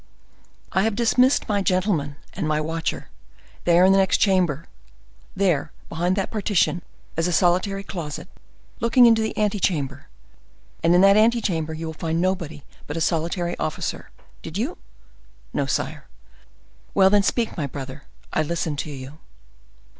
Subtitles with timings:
[0.71, 3.09] "I have dismissed my gentleman and my watcher;
[3.65, 4.65] they are in the next chamber.
[5.35, 6.81] There, behind that partition,
[7.15, 8.27] is a solitary closet,
[8.79, 10.07] looking into the ante chamber,
[10.81, 14.09] and in that ante chamber you found nobody but a solitary officer,
[14.41, 14.79] did you?"
[15.53, 16.07] "No, sire."
[16.95, 19.19] "Well, then, speak, my brother; I listen to you."